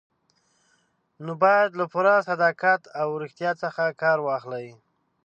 [1.25, 4.67] نو باید له پوره صداقت او ریښتیا څخه کار واخلئ.